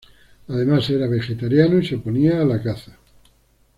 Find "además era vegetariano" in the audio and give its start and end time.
0.47-1.77